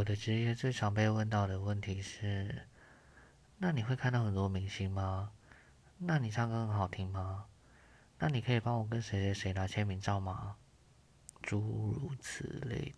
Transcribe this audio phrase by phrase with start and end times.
[0.00, 2.62] 我的职业最常被问到的问题是
[3.58, 5.30] 那你会看到很多明星吗？
[5.98, 7.44] 那你唱歌很好听吗？
[8.18, 10.56] 那你可以帮我跟谁谁谁拿签名照吗？
[11.42, 12.94] 诸如此类